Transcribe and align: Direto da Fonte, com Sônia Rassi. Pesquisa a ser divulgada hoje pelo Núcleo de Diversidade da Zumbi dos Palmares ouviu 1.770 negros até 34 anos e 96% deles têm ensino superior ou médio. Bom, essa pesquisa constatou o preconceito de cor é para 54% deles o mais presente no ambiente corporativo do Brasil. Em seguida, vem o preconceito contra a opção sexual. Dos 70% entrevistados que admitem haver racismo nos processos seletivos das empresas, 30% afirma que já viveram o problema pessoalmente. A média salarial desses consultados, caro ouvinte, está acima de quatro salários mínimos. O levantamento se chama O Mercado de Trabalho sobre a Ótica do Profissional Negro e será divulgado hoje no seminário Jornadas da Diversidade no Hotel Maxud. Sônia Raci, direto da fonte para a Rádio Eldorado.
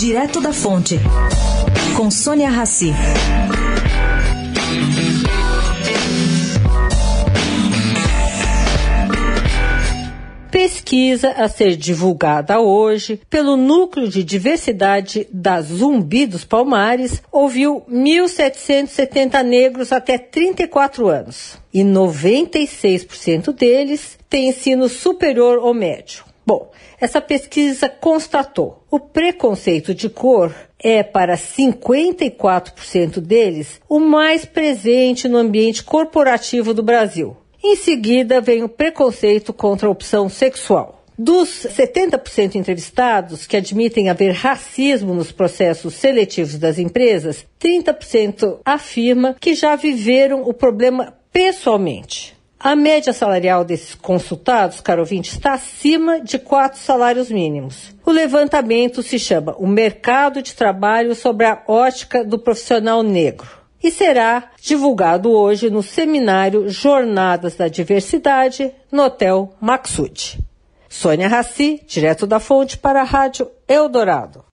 Direto 0.00 0.40
da 0.40 0.50
Fonte, 0.50 0.98
com 1.94 2.10
Sônia 2.10 2.48
Rassi. 2.48 2.90
Pesquisa 10.50 11.32
a 11.32 11.46
ser 11.48 11.76
divulgada 11.76 12.58
hoje 12.60 13.20
pelo 13.28 13.58
Núcleo 13.58 14.08
de 14.08 14.24
Diversidade 14.24 15.28
da 15.30 15.60
Zumbi 15.60 16.24
dos 16.24 16.46
Palmares 16.46 17.22
ouviu 17.30 17.82
1.770 17.82 19.42
negros 19.42 19.92
até 19.92 20.16
34 20.16 21.08
anos 21.08 21.58
e 21.74 21.82
96% 21.82 23.52
deles 23.52 24.18
têm 24.30 24.48
ensino 24.48 24.88
superior 24.88 25.58
ou 25.58 25.74
médio. 25.74 26.29
Bom, 26.50 26.68
essa 27.00 27.20
pesquisa 27.20 27.88
constatou 27.88 28.82
o 28.90 28.98
preconceito 28.98 29.94
de 29.94 30.08
cor 30.10 30.52
é 30.80 31.00
para 31.00 31.36
54% 31.36 33.20
deles 33.20 33.80
o 33.88 34.00
mais 34.00 34.44
presente 34.44 35.28
no 35.28 35.38
ambiente 35.38 35.84
corporativo 35.84 36.74
do 36.74 36.82
Brasil. 36.82 37.36
Em 37.62 37.76
seguida, 37.76 38.40
vem 38.40 38.64
o 38.64 38.68
preconceito 38.68 39.52
contra 39.52 39.86
a 39.86 39.92
opção 39.92 40.28
sexual. 40.28 41.04
Dos 41.16 41.68
70% 41.70 42.56
entrevistados 42.56 43.46
que 43.46 43.56
admitem 43.56 44.10
haver 44.10 44.32
racismo 44.32 45.14
nos 45.14 45.30
processos 45.30 45.94
seletivos 45.94 46.58
das 46.58 46.80
empresas, 46.80 47.46
30% 47.60 48.58
afirma 48.64 49.36
que 49.38 49.54
já 49.54 49.76
viveram 49.76 50.42
o 50.42 50.52
problema 50.52 51.14
pessoalmente. 51.32 52.39
A 52.62 52.76
média 52.76 53.14
salarial 53.14 53.64
desses 53.64 53.94
consultados, 53.94 54.82
caro 54.82 55.00
ouvinte, 55.00 55.30
está 55.30 55.54
acima 55.54 56.20
de 56.20 56.38
quatro 56.38 56.78
salários 56.78 57.30
mínimos. 57.30 57.94
O 58.04 58.10
levantamento 58.10 59.02
se 59.02 59.18
chama 59.18 59.56
O 59.58 59.66
Mercado 59.66 60.42
de 60.42 60.54
Trabalho 60.54 61.14
sobre 61.14 61.46
a 61.46 61.62
Ótica 61.66 62.22
do 62.22 62.38
Profissional 62.38 63.02
Negro 63.02 63.48
e 63.82 63.90
será 63.90 64.50
divulgado 64.60 65.32
hoje 65.32 65.70
no 65.70 65.82
seminário 65.82 66.68
Jornadas 66.68 67.54
da 67.54 67.66
Diversidade 67.66 68.74
no 68.92 69.04
Hotel 69.04 69.54
Maxud. 69.58 70.38
Sônia 70.86 71.28
Raci, 71.28 71.82
direto 71.86 72.26
da 72.26 72.38
fonte 72.38 72.76
para 72.76 73.00
a 73.00 73.04
Rádio 73.04 73.50
Eldorado. 73.66 74.44